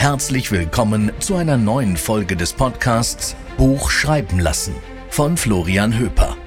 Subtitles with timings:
[0.00, 4.74] Herzlich willkommen zu einer neuen Folge des Podcasts Buch schreiben lassen
[5.10, 6.38] von Florian Höper.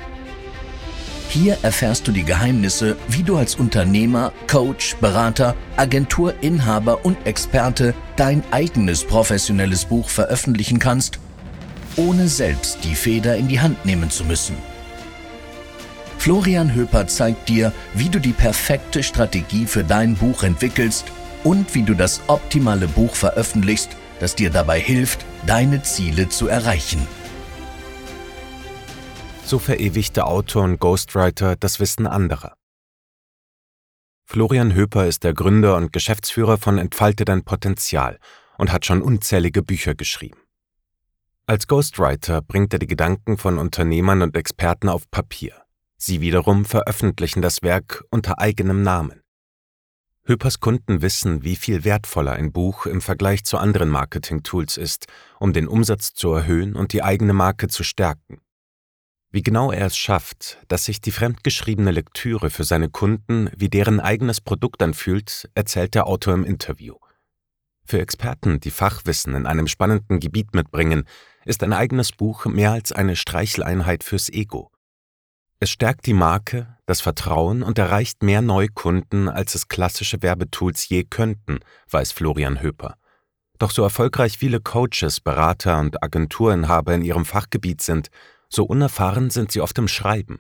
[1.29, 8.41] Hier erfährst du die Geheimnisse, wie du als Unternehmer, Coach, Berater, Agenturinhaber und Experte dein
[8.49, 11.19] eigenes professionelles Buch veröffentlichen kannst,
[11.95, 14.55] ohne selbst die Feder in die Hand nehmen zu müssen.
[16.17, 21.05] Florian Höper zeigt dir, wie du die perfekte Strategie für dein Buch entwickelst
[21.43, 23.89] und wie du das optimale Buch veröffentlichst,
[24.19, 27.05] das dir dabei hilft, deine Ziele zu erreichen.
[29.45, 32.55] So verewigte Autor und Ghostwriter das Wissen anderer.
[34.25, 38.17] Florian Höper ist der Gründer und Geschäftsführer von Entfalte dein Potenzial
[38.57, 40.39] und hat schon unzählige Bücher geschrieben.
[41.45, 45.61] Als Ghostwriter bringt er die Gedanken von Unternehmern und Experten auf Papier.
[45.97, 49.22] Sie wiederum veröffentlichen das Werk unter eigenem Namen.
[50.25, 55.07] Höpers Kunden wissen, wie viel wertvoller ein Buch im Vergleich zu anderen Marketing-Tools ist,
[55.37, 58.39] um den Umsatz zu erhöhen und die eigene Marke zu stärken.
[59.31, 63.99] Wie genau er es schafft, dass sich die fremdgeschriebene Lektüre für seine Kunden wie deren
[63.99, 66.95] eigenes Produkt anfühlt, erzählt der Autor im Interview.
[67.83, 71.03] Für Experten, die Fachwissen in einem spannenden Gebiet mitbringen,
[71.43, 74.71] ist ein eigenes Buch mehr als eine Streicheleinheit fürs Ego.
[75.59, 81.03] Es stärkt die Marke, das Vertrauen und erreicht mehr Neukunden, als es klassische Werbetools je
[81.03, 82.95] könnten, weiß Florian Höper.
[83.59, 88.09] Doch so erfolgreich viele Coaches, Berater und Agenturinhaber in ihrem Fachgebiet sind,
[88.49, 90.39] so unerfahren sind sie oft im Schreiben.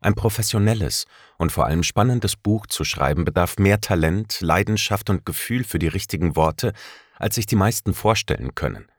[0.00, 1.06] Ein professionelles
[1.38, 5.88] und vor allem spannendes Buch zu schreiben bedarf mehr Talent, Leidenschaft und Gefühl für die
[5.88, 6.72] richtigen Worte,
[7.16, 8.90] als sich die meisten vorstellen können.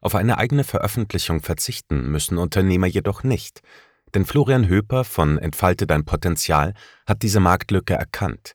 [0.00, 3.62] Auf eine eigene Veröffentlichung verzichten müssen Unternehmer jedoch nicht,
[4.14, 6.74] denn Florian Höper von Entfalte dein Potenzial
[7.06, 8.54] hat diese Marktlücke erkannt.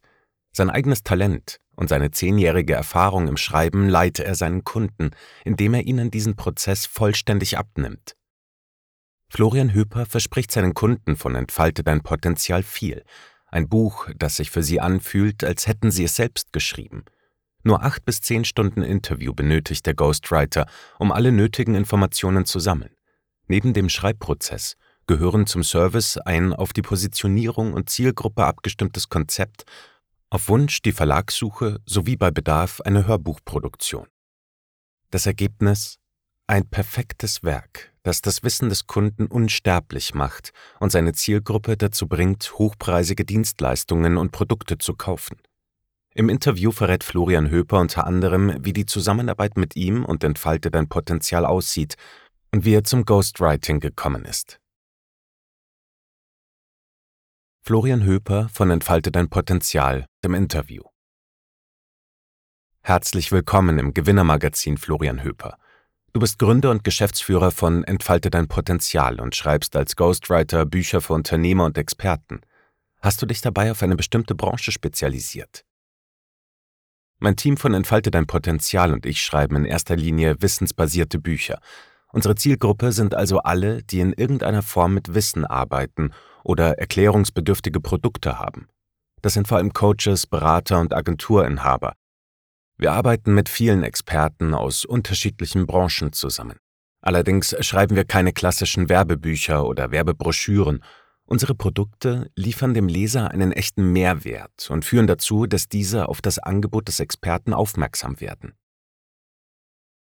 [0.51, 5.11] Sein eigenes Talent und seine zehnjährige Erfahrung im Schreiben leite er seinen Kunden,
[5.45, 8.15] indem er ihnen diesen Prozess vollständig abnimmt.
[9.29, 13.03] Florian Höper verspricht seinen Kunden von Entfalte dein Potenzial viel,
[13.49, 17.05] ein Buch, das sich für sie anfühlt, als hätten sie es selbst geschrieben.
[17.63, 20.67] Nur acht bis zehn Stunden Interview benötigt der Ghostwriter,
[20.99, 22.95] um alle nötigen Informationen zu sammeln.
[23.47, 24.75] Neben dem Schreibprozess
[25.07, 29.63] gehören zum Service ein auf die Positionierung und Zielgruppe abgestimmtes Konzept,
[30.29, 34.07] auf Wunsch die Verlagssuche sowie bei Bedarf eine Hörbuchproduktion.
[35.09, 35.99] Das Ergebnis
[36.47, 42.53] ein perfektes Werk, das das Wissen des Kunden unsterblich macht und seine Zielgruppe dazu bringt,
[42.57, 45.37] hochpreisige Dienstleistungen und Produkte zu kaufen.
[46.13, 50.89] Im Interview verrät Florian Höper unter anderem, wie die Zusammenarbeit mit ihm und Entfalte dein
[50.89, 51.95] Potenzial aussieht
[52.51, 54.59] und wie er zum Ghostwriting gekommen ist.
[57.67, 60.83] Florian Höper von Entfalte dein Potenzial im Interview.
[62.81, 65.57] Herzlich willkommen im Gewinnermagazin Florian Höper.
[66.13, 71.11] Du bist Gründer und Geschäftsführer von Entfalte dein Potenzial und schreibst als Ghostwriter Bücher für
[71.11, 72.39] Unternehmer und Experten.
[73.01, 75.65] Hast du dich dabei auf eine bestimmte Branche spezialisiert?
[77.19, 81.59] Mein Team von Entfalte dein Potenzial und ich schreiben in erster Linie wissensbasierte Bücher.
[82.13, 86.13] Unsere Zielgruppe sind also alle, die in irgendeiner Form mit Wissen arbeiten
[86.47, 88.67] oder erklärungsbedürftige Produkte haben.
[89.21, 91.93] Das sind vor allem Coaches, Berater und Agenturinhaber,
[92.79, 96.59] wir arbeiten mit vielen Experten aus unterschiedlichen Branchen zusammen.
[97.01, 100.83] Allerdings schreiben wir keine klassischen Werbebücher oder Werbebroschüren.
[101.25, 106.37] Unsere Produkte liefern dem Leser einen echten Mehrwert und führen dazu, dass diese auf das
[106.37, 108.53] Angebot des Experten aufmerksam werden.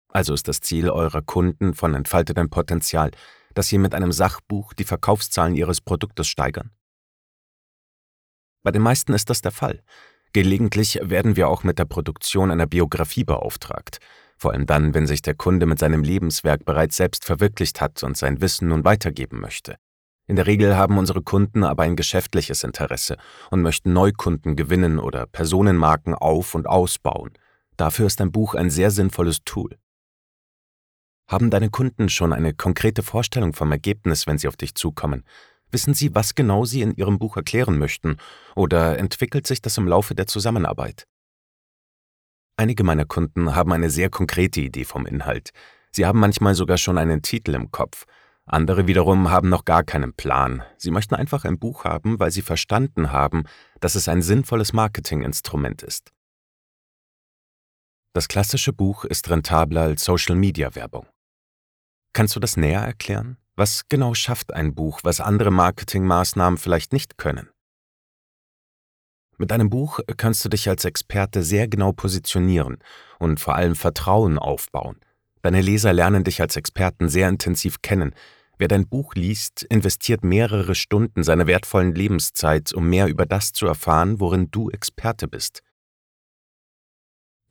[0.09, 3.11] Also ist das Ziel eurer Kunden von Entfalte dein Potenzial,
[3.57, 6.71] dass sie mit einem Sachbuch die Verkaufszahlen ihres Produktes steigern?
[8.63, 9.81] Bei den meisten ist das der Fall.
[10.33, 13.99] Gelegentlich werden wir auch mit der Produktion einer Biografie beauftragt,
[14.37, 18.15] vor allem dann, wenn sich der Kunde mit seinem Lebenswerk bereits selbst verwirklicht hat und
[18.15, 19.77] sein Wissen nun weitergeben möchte.
[20.27, 23.17] In der Regel haben unsere Kunden aber ein geschäftliches Interesse
[23.49, 27.31] und möchten Neukunden gewinnen oder Personenmarken auf- und ausbauen.
[27.77, 29.77] Dafür ist ein Buch ein sehr sinnvolles Tool.
[31.27, 35.25] Haben deine Kunden schon eine konkrete Vorstellung vom Ergebnis, wenn sie auf dich zukommen?
[35.69, 38.15] Wissen Sie, was genau Sie in Ihrem Buch erklären möchten,
[38.55, 41.05] oder entwickelt sich das im Laufe der Zusammenarbeit?
[42.55, 45.51] Einige meiner Kunden haben eine sehr konkrete Idee vom Inhalt.
[45.91, 48.05] Sie haben manchmal sogar schon einen Titel im Kopf.
[48.45, 50.63] Andere wiederum haben noch gar keinen Plan.
[50.77, 53.43] Sie möchten einfach ein Buch haben, weil sie verstanden haben,
[53.81, 56.13] dass es ein sinnvolles Marketinginstrument ist.
[58.13, 61.05] Das klassische Buch ist rentabler als Social-Media-Werbung.
[62.13, 63.37] Kannst du das näher erklären?
[63.55, 67.49] Was genau schafft ein Buch, was andere Marketingmaßnahmen vielleicht nicht können?
[69.39, 72.79] Mit deinem Buch kannst du dich als Experte sehr genau positionieren
[73.19, 74.99] und vor allem Vertrauen aufbauen.
[75.43, 78.15] Deine Leser lernen dich als Experten sehr intensiv kennen.
[78.57, 83.67] Wer dein Buch liest, investiert mehrere Stunden seiner wertvollen Lebenszeit, um mehr über das zu
[83.67, 85.61] erfahren, worin du Experte bist.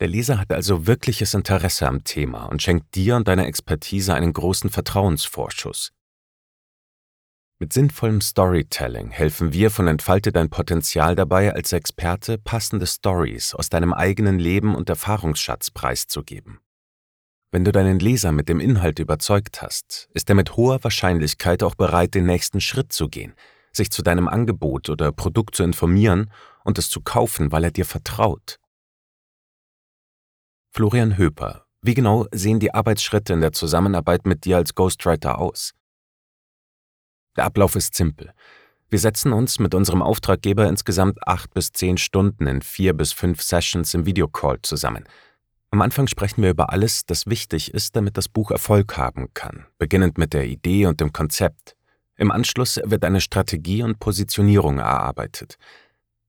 [0.00, 4.32] Der Leser hat also wirkliches Interesse am Thema und schenkt dir und deiner Expertise einen
[4.32, 5.92] großen Vertrauensvorschuss.
[7.58, 13.70] Mit sinnvollem Storytelling helfen wir von Entfalte dein Potenzial dabei, als Experte passende Stories aus
[13.70, 16.60] deinem eigenen Leben und Erfahrungsschatz preiszugeben.
[17.50, 21.74] Wenn du deinen Leser mit dem Inhalt überzeugt hast, ist er mit hoher Wahrscheinlichkeit auch
[21.74, 23.32] bereit, den nächsten Schritt zu gehen,
[23.72, 26.30] sich zu deinem Angebot oder Produkt zu informieren
[26.64, 28.58] und es zu kaufen, weil er dir vertraut.
[30.76, 35.72] Florian Höper, wie genau sehen die Arbeitsschritte in der Zusammenarbeit mit dir als Ghostwriter aus?
[37.34, 38.34] Der Ablauf ist simpel.
[38.90, 43.40] Wir setzen uns mit unserem Auftraggeber insgesamt acht bis zehn Stunden in vier bis fünf
[43.40, 45.08] Sessions im Videocall zusammen.
[45.70, 49.64] Am Anfang sprechen wir über alles, das wichtig ist, damit das Buch Erfolg haben kann,
[49.78, 51.74] beginnend mit der Idee und dem Konzept.
[52.16, 55.56] Im Anschluss wird eine Strategie und Positionierung erarbeitet.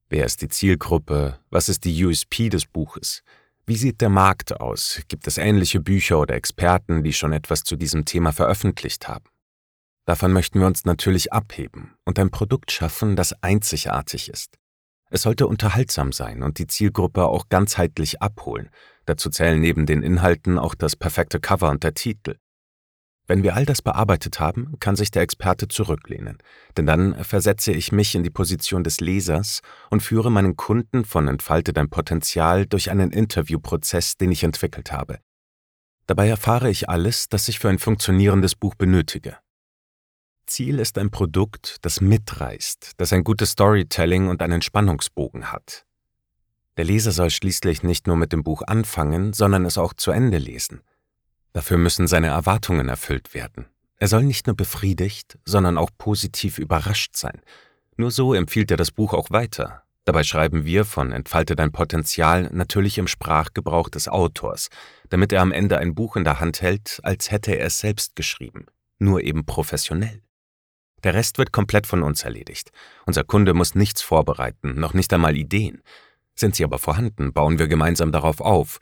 [0.08, 1.38] Wer ist die Zielgruppe?
[1.50, 3.22] Was ist die USP des Buches?
[3.68, 5.02] Wie sieht der Markt aus?
[5.08, 9.26] Gibt es ähnliche Bücher oder Experten, die schon etwas zu diesem Thema veröffentlicht haben?
[10.06, 14.56] Davon möchten wir uns natürlich abheben und ein Produkt schaffen, das einzigartig ist.
[15.10, 18.70] Es sollte unterhaltsam sein und die Zielgruppe auch ganzheitlich abholen.
[19.04, 22.36] Dazu zählen neben den Inhalten auch das perfekte Cover und der Titel.
[23.28, 26.38] Wenn wir all das bearbeitet haben, kann sich der Experte zurücklehnen,
[26.78, 29.60] denn dann versetze ich mich in die Position des Lesers
[29.90, 35.18] und führe meinen Kunden von Entfalte dein Potenzial durch einen Interviewprozess, den ich entwickelt habe.
[36.06, 39.36] Dabei erfahre ich alles, das ich für ein funktionierendes Buch benötige.
[40.46, 45.84] Ziel ist ein Produkt, das mitreißt, das ein gutes Storytelling und einen Spannungsbogen hat.
[46.78, 50.38] Der Leser soll schließlich nicht nur mit dem Buch anfangen, sondern es auch zu Ende
[50.38, 50.80] lesen.
[51.58, 53.66] Dafür müssen seine Erwartungen erfüllt werden.
[53.96, 57.42] Er soll nicht nur befriedigt, sondern auch positiv überrascht sein.
[57.96, 59.82] Nur so empfiehlt er das Buch auch weiter.
[60.04, 64.68] Dabei schreiben wir von Entfalte dein Potenzial natürlich im Sprachgebrauch des Autors,
[65.08, 68.14] damit er am Ende ein Buch in der Hand hält, als hätte er es selbst
[68.14, 68.66] geschrieben,
[69.00, 70.22] nur eben professionell.
[71.02, 72.70] Der Rest wird komplett von uns erledigt.
[73.04, 75.82] Unser Kunde muss nichts vorbereiten, noch nicht einmal Ideen.
[76.36, 78.78] Sind sie aber vorhanden, bauen wir gemeinsam darauf auf.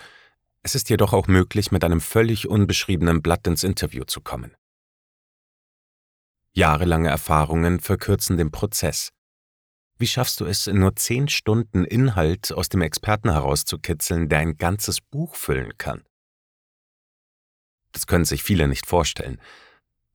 [0.67, 4.51] Es ist jedoch auch möglich, mit einem völlig unbeschriebenen Blatt ins Interview zu kommen.
[6.55, 9.13] Jahrelange Erfahrungen verkürzen den Prozess.
[9.97, 14.57] Wie schaffst du es, in nur zehn Stunden Inhalt aus dem Experten herauszukitzeln, der ein
[14.57, 16.03] ganzes Buch füllen kann?
[17.93, 19.41] Das können sich viele nicht vorstellen.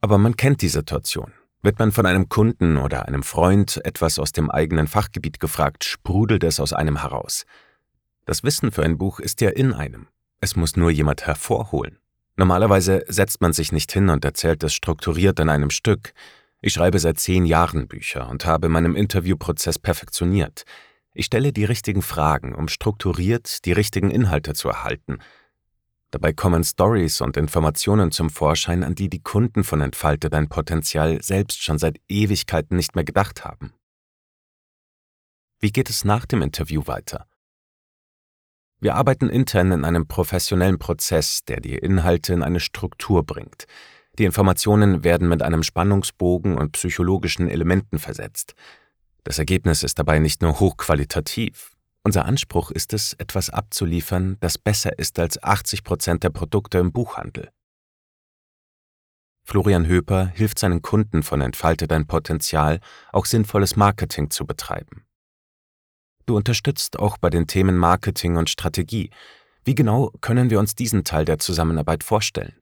[0.01, 1.31] Aber man kennt die Situation.
[1.61, 6.43] Wird man von einem Kunden oder einem Freund etwas aus dem eigenen Fachgebiet gefragt, sprudelt
[6.43, 7.45] es aus einem heraus.
[8.25, 10.09] Das Wissen für ein Buch ist ja in einem.
[10.41, 11.97] Es muss nur jemand hervorholen.
[12.35, 16.13] Normalerweise setzt man sich nicht hin und erzählt es strukturiert in einem Stück.
[16.59, 20.63] Ich schreibe seit zehn Jahren Bücher und habe meinem Interviewprozess perfektioniert.
[21.13, 25.19] Ich stelle die richtigen Fragen, um strukturiert die richtigen Inhalte zu erhalten–
[26.11, 31.21] Dabei kommen Stories und Informationen zum Vorschein, an die die Kunden von Entfalte dein Potenzial
[31.23, 33.73] selbst schon seit Ewigkeiten nicht mehr gedacht haben.
[35.59, 37.27] Wie geht es nach dem Interview weiter?
[38.81, 43.65] Wir arbeiten intern in einem professionellen Prozess, der die Inhalte in eine Struktur bringt.
[44.19, 48.55] Die Informationen werden mit einem Spannungsbogen und psychologischen Elementen versetzt.
[49.23, 51.71] Das Ergebnis ist dabei nicht nur hochqualitativ,
[52.03, 56.91] unser Anspruch ist es, etwas abzuliefern, das besser ist als 80 Prozent der Produkte im
[56.91, 57.51] Buchhandel.
[59.43, 62.79] Florian Höper hilft seinen Kunden von Entfalte dein Potenzial,
[63.11, 65.05] auch sinnvolles Marketing zu betreiben.
[66.31, 69.09] Du unterstützt auch bei den Themen Marketing und Strategie.
[69.65, 72.55] Wie genau können wir uns diesen Teil der Zusammenarbeit vorstellen?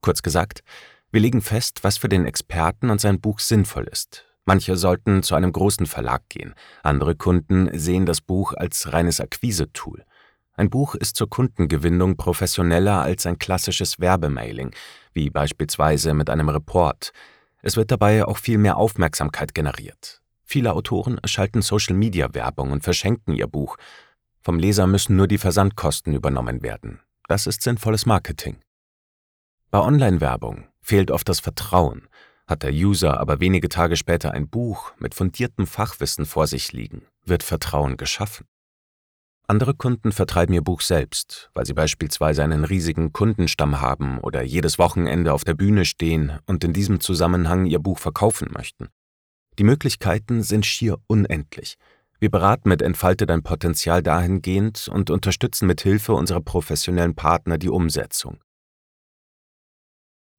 [0.00, 0.62] Kurz gesagt,
[1.10, 5.34] wir legen fest, was für den Experten und sein Buch sinnvoll ist, Manche sollten zu
[5.34, 10.06] einem großen Verlag gehen, andere Kunden sehen das Buch als reines Akquise-Tool.
[10.54, 14.74] Ein Buch ist zur Kundengewinnung professioneller als ein klassisches Werbemailing,
[15.12, 17.12] wie beispielsweise mit einem Report.
[17.60, 20.23] Es wird dabei auch viel mehr Aufmerksamkeit generiert.
[20.54, 23.76] Viele Autoren schalten Social-Media-Werbung und verschenken ihr Buch.
[24.40, 27.00] Vom Leser müssen nur die Versandkosten übernommen werden.
[27.26, 28.62] Das ist sinnvolles Marketing.
[29.72, 32.06] Bei Online-Werbung fehlt oft das Vertrauen.
[32.46, 37.02] Hat der User aber wenige Tage später ein Buch mit fundiertem Fachwissen vor sich liegen,
[37.24, 38.46] wird Vertrauen geschaffen.
[39.48, 44.78] Andere Kunden vertreiben ihr Buch selbst, weil sie beispielsweise einen riesigen Kundenstamm haben oder jedes
[44.78, 48.90] Wochenende auf der Bühne stehen und in diesem Zusammenhang ihr Buch verkaufen möchten.
[49.58, 51.76] Die Möglichkeiten sind schier unendlich.
[52.18, 57.68] Wir beraten mit Entfalte dein Potenzial dahingehend und unterstützen mit Hilfe unserer professionellen Partner die
[57.68, 58.42] Umsetzung.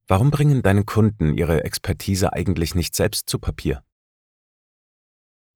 [0.07, 3.83] Warum bringen deine Kunden ihre Expertise eigentlich nicht selbst zu Papier?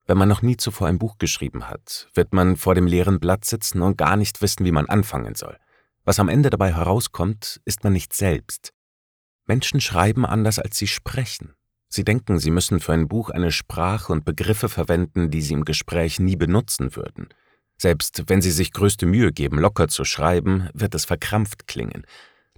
[0.08, 3.46] Wenn man noch nie zuvor ein Buch geschrieben hat, wird man vor dem leeren Blatt
[3.46, 5.58] sitzen und gar nicht wissen, wie man anfangen soll.
[6.04, 8.74] Was am Ende dabei herauskommt, ist man nicht selbst.
[9.46, 11.54] Menschen schreiben anders, als sie sprechen.
[11.90, 15.66] Sie denken, sie müssen für ein Buch eine Sprache und Begriffe verwenden, die sie im
[15.66, 17.30] Gespräch nie benutzen würden.
[17.78, 22.06] Selbst wenn sie sich größte Mühe geben, locker zu schreiben, wird es verkrampft klingen.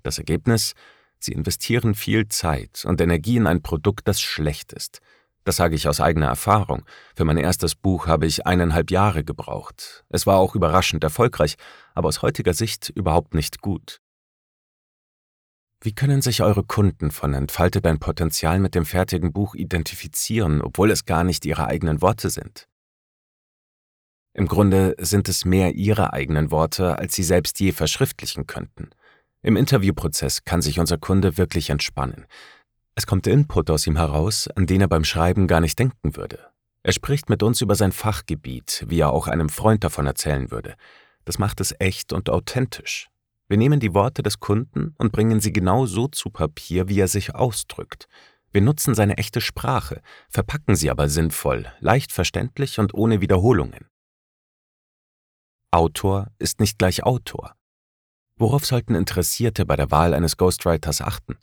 [0.04, 0.74] Das Ergebnis?
[1.20, 5.00] Sie investieren viel Zeit und Energie in ein Produkt, das schlecht ist.
[5.44, 6.84] Das sage ich aus eigener Erfahrung.
[7.16, 10.04] Für mein erstes Buch habe ich eineinhalb Jahre gebraucht.
[10.10, 11.56] Es war auch überraschend erfolgreich,
[11.96, 14.02] aber aus heutiger Sicht überhaupt nicht gut.
[15.84, 20.92] Wie können sich eure Kunden von Entfalte dein Potenzial mit dem fertigen Buch identifizieren, obwohl
[20.92, 22.68] es gar nicht ihre eigenen Worte sind?
[24.34, 28.92] Im Grunde sind es mehr ihre eigenen Worte, als sie selbst je verschriftlichen könnten.
[29.42, 32.28] Im Interviewprozess kann sich unser Kunde wirklich entspannen.
[32.94, 36.52] Es kommt Input aus ihm heraus, an den er beim Schreiben gar nicht denken würde.
[36.84, 40.76] Er spricht mit uns über sein Fachgebiet, wie er auch einem Freund davon erzählen würde.
[41.26, 43.10] Das macht es echt und authentisch.
[43.51, 47.10] Wir nehmen die Worte des Kunden und bringen sie genau so zu Papier, wie er
[47.10, 48.08] sich ausdrückt.
[48.53, 53.89] Wir nutzen seine echte Sprache, verpacken sie aber sinnvoll, leicht verständlich und ohne Wiederholungen.
[55.70, 57.53] Autor ist nicht gleich Autor.
[58.38, 61.38] Worauf sollten Interessierte bei der Wahl eines Ghostwriters achten?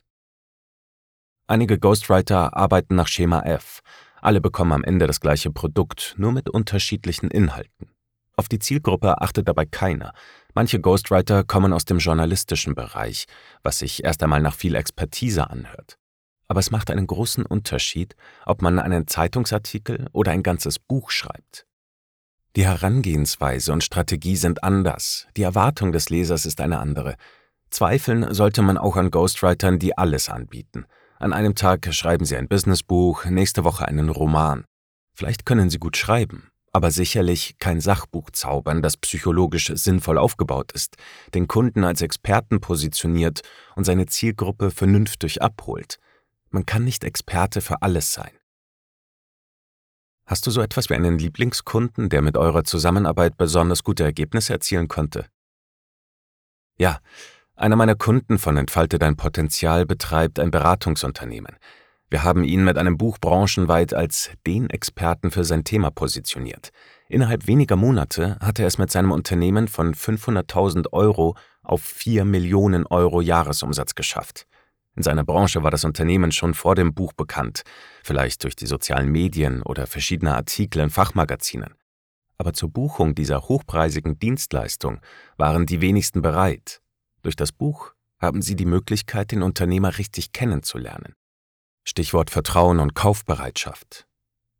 [1.46, 3.80] Einige Ghostwriter arbeiten nach Schema F.
[4.22, 7.90] Alle bekommen am Ende das gleiche Produkt, nur mit unterschiedlichen Inhalten.
[8.38, 10.14] Auf die Zielgruppe achtet dabei keiner.
[10.58, 13.26] Manche Ghostwriter kommen aus dem journalistischen Bereich,
[13.62, 15.98] was sich erst einmal nach viel Expertise anhört.
[16.48, 21.64] Aber es macht einen großen Unterschied, ob man einen Zeitungsartikel oder ein ganzes Buch schreibt.
[22.56, 27.14] Die Herangehensweise und Strategie sind anders, die Erwartung des Lesers ist eine andere.
[27.70, 30.86] Zweifeln sollte man auch an Ghostwritern, die alles anbieten.
[31.20, 34.64] An einem Tag schreiben sie ein Businessbuch, nächste Woche einen Roman.
[35.14, 40.96] Vielleicht können sie gut schreiben, aber sicherlich kein Sachbuch zaubern, das psychologisch sinnvoll aufgebaut ist,
[41.34, 43.42] den Kunden als Experten positioniert
[43.76, 45.98] und seine Zielgruppe vernünftig abholt.
[46.50, 48.32] Man kann nicht Experte für alles sein.
[50.26, 54.86] Hast du so etwas wie einen Lieblingskunden, der mit eurer Zusammenarbeit besonders gute Ergebnisse erzielen
[54.86, 55.26] konnte?
[56.76, 57.00] Ja,
[57.56, 61.56] einer meiner Kunden von Entfalte dein Potenzial betreibt ein Beratungsunternehmen.
[62.10, 66.70] Wir haben ihn mit einem Buch branchenweit als den Experten für sein Thema positioniert.
[67.08, 72.86] Innerhalb weniger Monate hatte er es mit seinem Unternehmen von 500.000 Euro auf 4 Millionen
[72.86, 74.46] Euro Jahresumsatz geschafft.
[74.96, 77.62] In seiner Branche war das Unternehmen schon vor dem Buch bekannt,
[78.02, 81.74] vielleicht durch die sozialen Medien oder verschiedene Artikel in Fachmagazinen.
[82.38, 85.00] Aber zur Buchung dieser hochpreisigen Dienstleistung
[85.36, 86.80] waren die wenigsten bereit.
[87.22, 91.14] Durch das Buch haben sie die Möglichkeit, den Unternehmer richtig kennenzulernen.
[91.88, 94.06] Stichwort Vertrauen und Kaufbereitschaft.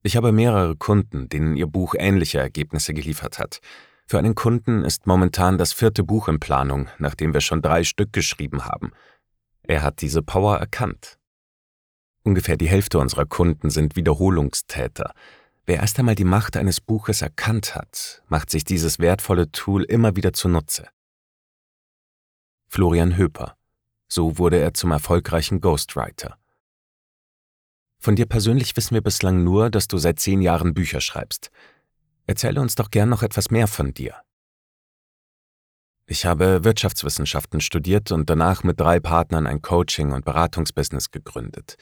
[0.03, 3.61] Ich habe mehrere Kunden, denen Ihr Buch ähnliche Ergebnisse geliefert hat.
[4.07, 8.15] Für einen Kunden ist momentan das vierte Buch in Planung, nachdem wir schon drei Stück
[8.15, 8.93] geschrieben haben.
[9.63, 11.19] Er hat diese Power erkannt.
[12.23, 15.13] Ungefähr die Hälfte unserer Kunden sind Wiederholungstäter.
[15.67, 20.17] Wer erst einmal die Macht eines Buches erkannt hat, macht sich dieses wertvolle Tool immer
[20.17, 20.89] wieder zunutze.
[22.69, 23.55] Florian Höper.
[24.09, 26.39] So wurde er zum erfolgreichen Ghostwriter.
[28.01, 31.51] Von dir persönlich wissen wir bislang nur, dass du seit zehn Jahren Bücher schreibst.
[32.27, 34.15] Erzähle uns doch gern noch etwas mehr von dir.
[36.07, 41.77] Ich habe Wirtschaftswissenschaften studiert und danach mit drei Partnern ein Coaching- und Beratungsbusiness gegründet.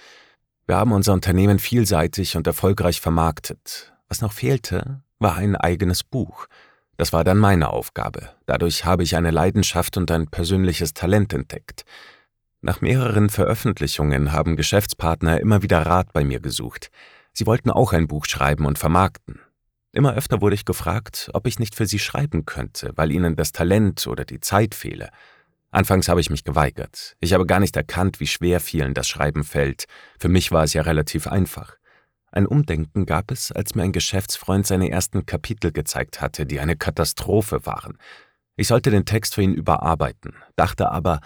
[0.66, 3.92] Wir haben unser Unternehmen vielseitig und erfolgreich vermarktet.
[4.08, 6.49] Was noch fehlte, war ein eigenes Buch.
[6.96, 8.30] Das war dann meine Aufgabe.
[8.46, 11.85] Dadurch habe ich eine Leidenschaft und ein persönliches Talent entdeckt.
[12.66, 16.90] Nach mehreren Veröffentlichungen haben Geschäftspartner immer wieder Rat bei mir gesucht.
[17.32, 19.38] Sie wollten auch ein Buch schreiben und vermarkten.
[19.92, 23.52] Immer öfter wurde ich gefragt, ob ich nicht für sie schreiben könnte, weil ihnen das
[23.52, 25.11] Talent oder die Zeit fehle.
[25.70, 27.14] Anfangs habe ich mich geweigert.
[27.20, 29.85] Ich habe gar nicht erkannt, wie schwer vielen das Schreiben fällt.
[30.18, 31.76] Für mich war es ja relativ einfach.
[32.32, 36.75] Ein Umdenken gab es, als mir ein Geschäftsfreund seine ersten Kapitel gezeigt hatte, die eine
[36.75, 37.96] Katastrophe waren.
[38.56, 41.20] Ich sollte den Text für ihn überarbeiten, dachte aber,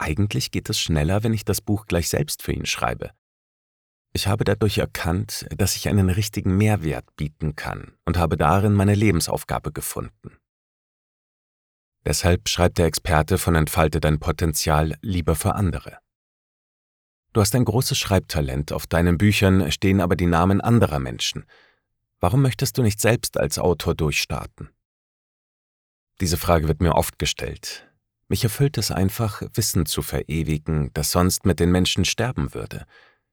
[0.00, 3.10] eigentlich geht es schneller, wenn ich das Buch gleich selbst für ihn schreibe.
[4.12, 8.94] Ich habe dadurch erkannt, dass ich einen richtigen Mehrwert bieten kann und habe darin meine
[8.94, 10.36] Lebensaufgabe gefunden.
[12.04, 15.98] Deshalb schreibt der Experte von Entfalte dein Potenzial lieber für andere.
[17.32, 21.44] Du hast ein großes Schreibtalent, auf deinen Büchern stehen aber die Namen anderer Menschen.
[22.18, 24.70] Warum möchtest du nicht selbst als Autor durchstarten?
[26.20, 27.89] Diese Frage wird mir oft gestellt.
[28.30, 32.86] Mich erfüllt es einfach, Wissen zu verewigen, das sonst mit den Menschen sterben würde.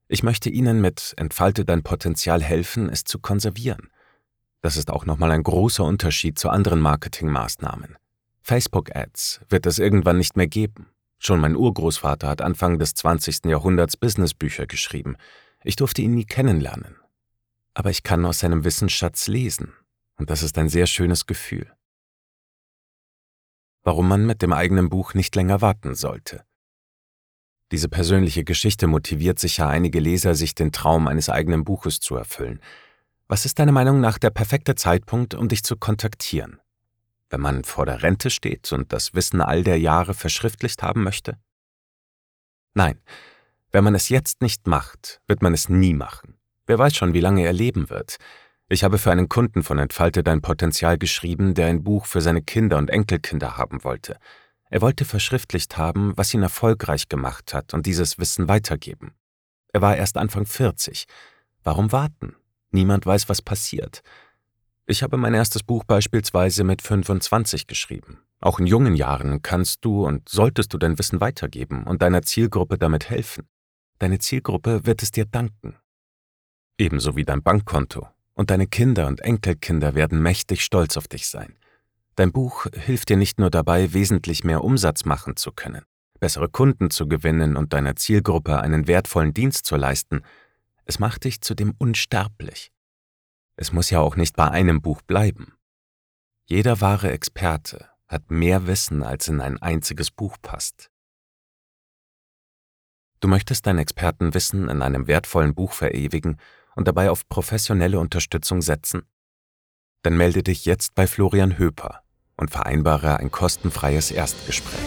[0.07, 3.91] Ich möchte ihnen mit Entfalte dein Potenzial helfen, es zu konservieren.
[4.61, 7.95] Das ist auch nochmal ein großer Unterschied zu anderen Marketingmaßnahmen.
[8.41, 10.87] Facebook-Ads wird es irgendwann nicht mehr geben.
[11.19, 13.45] Schon mein Urgroßvater hat Anfang des 20.
[13.45, 15.15] Jahrhunderts Businessbücher geschrieben.
[15.63, 16.95] Ich durfte ihn nie kennenlernen.
[17.75, 19.73] Aber ich kann aus seinem Wissensschatz lesen.
[20.15, 21.71] Und das ist ein sehr schönes Gefühl.
[23.88, 26.44] Warum man mit dem eigenen Buch nicht länger warten sollte.
[27.72, 32.60] Diese persönliche Geschichte motiviert sicher einige Leser, sich den Traum eines eigenen Buches zu erfüllen.
[33.29, 36.60] Was ist deiner Meinung nach der perfekte Zeitpunkt, um dich zu kontaktieren?
[37.29, 41.38] Wenn man vor der Rente steht und das Wissen all der Jahre verschriftlicht haben möchte?
[42.74, 43.00] Nein,
[43.72, 46.38] wenn man es jetzt nicht macht, wird man es nie machen.
[46.65, 48.17] Wer weiß schon, wie lange er leben wird.
[48.69, 52.41] Ich habe für einen Kunden von Entfalte dein Potenzial geschrieben, der ein Buch für seine
[52.41, 54.17] Kinder und Enkelkinder haben wollte.
[54.69, 59.13] Er wollte verschriftlicht haben, was ihn erfolgreich gemacht hat und dieses Wissen weitergeben.
[59.71, 61.05] Er war erst Anfang 40.
[61.63, 62.36] Warum warten?
[62.71, 64.01] Niemand weiß, was passiert.
[64.86, 68.19] Ich habe mein erstes Buch beispielsweise mit 25 geschrieben.
[68.41, 72.77] Auch in jungen Jahren kannst du und solltest du dein Wissen weitergeben und deiner Zielgruppe
[72.77, 73.47] damit helfen.
[74.00, 75.77] Deine Zielgruppe wird es dir danken.
[76.77, 78.07] Ebenso wie dein Bankkonto.
[78.38, 81.58] Und deine Kinder und Enkelkinder werden mächtig stolz auf dich sein.
[82.13, 85.84] Dein Buch hilft dir nicht nur dabei, wesentlich mehr Umsatz machen zu können,
[86.20, 90.22] bessere Kunden zu gewinnen und deiner Zielgruppe einen wertvollen Dienst zu leisten,
[90.86, 92.72] es macht dich zudem unsterblich.
[93.56, 95.53] Es muss ja auch nicht bei einem Buch bleiben.
[96.46, 100.91] Jeder wahre Experte hat mehr Wissen, als in ein einziges Buch passt.
[103.20, 106.38] Du möchtest dein Expertenwissen in einem wertvollen Buch verewigen
[106.77, 109.01] und dabei auf professionelle Unterstützung setzen?
[110.03, 112.03] Dann melde dich jetzt bei Florian Höper
[112.38, 114.80] und vereinbare ein kostenfreies Erstgespräch.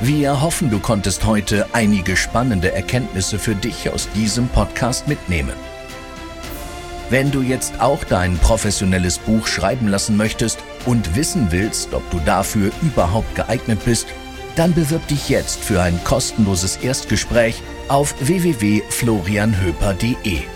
[0.00, 5.54] Wir hoffen, du konntest heute einige spannende Erkenntnisse für dich aus diesem Podcast mitnehmen.
[7.08, 12.18] Wenn du jetzt auch dein professionelles Buch schreiben lassen möchtest und wissen willst, ob du
[12.20, 14.08] dafür überhaupt geeignet bist,
[14.56, 20.55] dann bewirb dich jetzt für ein kostenloses Erstgespräch auf www.florianhöper.de.